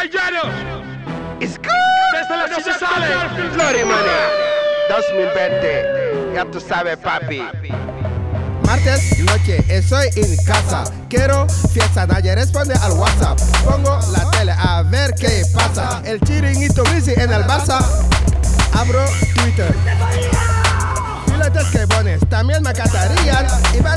[0.00, 1.70] Good.
[2.12, 3.06] Desde la no se sale.
[3.52, 4.08] Glory Money
[4.88, 6.32] 2020.
[6.34, 7.42] Ya tú sabes, papi.
[8.62, 10.84] Martes, noche, estoy en casa.
[11.10, 13.38] Quiero fiesta, nadie responde al WhatsApp.
[13.62, 16.00] Pongo la tele a ver qué pasa.
[16.06, 17.78] El chiringuito bici en el Barça.
[18.72, 19.04] Abro
[19.34, 19.74] Twitter.
[21.26, 22.74] Filetes que bones, también me no
[23.72, 23.89] tienes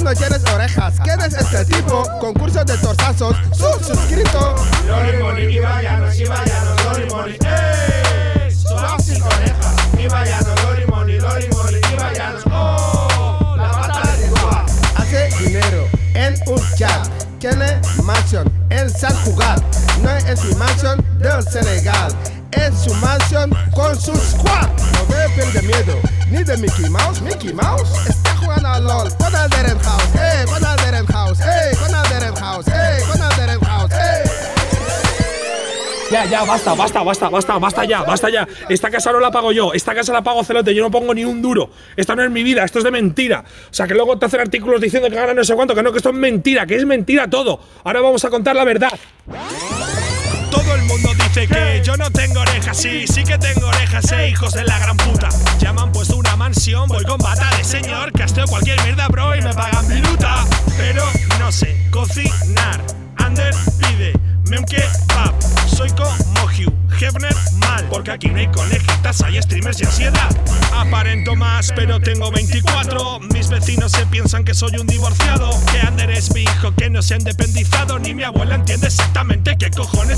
[0.64, 0.93] orejas.
[1.04, 2.04] ¿Quién es este tipo?
[2.20, 3.36] Concurso de torzazos.
[3.52, 4.55] Sub suscrito.
[4.88, 8.52] Lori Moni, Ibayanos, Ibayanos, Lori Moni, ¡eh!
[8.52, 9.76] Swag sin orejas.
[9.99, 13.55] Ibayanos, Lori Moni, Lori Moni, Ibayanos, ¡oh!
[13.57, 14.66] La batalla de Swag.
[14.95, 17.07] hace dinero en un chat.
[17.40, 19.62] Tiene mansión en San Jugar.
[20.02, 22.16] No es mi mansión del Senegal.
[22.52, 24.68] Es su mansión con su squad.
[24.93, 25.99] No piel de miedo
[26.30, 27.21] ni de Mickey Mouse.
[27.21, 30.15] Mickey Mouse a LOL con Alderen House.
[30.15, 31.39] Eh, con Alderen House.
[31.39, 32.67] Eh, con Alderen House.
[32.67, 33.91] Eh, con Alderen House.
[33.93, 34.23] Eh.
[36.11, 38.48] Ya, ya, basta, basta, basta, basta, basta ya, basta ya.
[38.70, 41.26] Esta casa no la pago yo, esta casa la pago Celote, yo no pongo ni
[41.26, 41.71] un duro.
[41.95, 43.43] Esta no es mi vida, esto es de mentira.
[43.71, 45.91] O sea, que luego te hacen artículos diciendo que ganan no sé cuánto, que no,
[45.91, 47.59] que esto es mentira, que es mentira todo.
[47.84, 48.91] Ahora vamos a contar la verdad.
[50.51, 54.29] Todo el mundo dice que yo no tengo orejas, sí, sí que tengo orejas, eh,
[54.29, 55.29] hijos de la gran puta.
[55.59, 59.35] Ya me han puesto una mansión, voy con bata de señor, casteo cualquier mierda, bro,
[59.35, 60.45] y me pagan minuta.
[60.77, 61.03] Pero
[61.40, 62.81] no sé cocinar.
[63.17, 64.13] Ander pide,
[64.50, 65.34] mem kebab,
[65.75, 66.12] soy como
[66.45, 70.29] Hugh Hefner mal, porque aquí no hay conejitas, hay streamers y ansiedad.
[70.73, 73.19] Aparento más, pero tengo 24.
[73.34, 75.50] Mis vecinos se piensan que soy un divorciado.
[75.72, 78.00] Que Ander es mi hijo, que no se ha independizado.
[78.00, 80.12] Ni mi abuela entiende exactamente qué cojones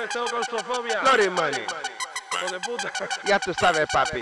[0.00, 1.00] ascensores, tengo claustrofobia.
[1.00, 1.66] Glory Money.
[2.50, 2.92] De puta.
[3.24, 4.20] Ya tú sabes, papi.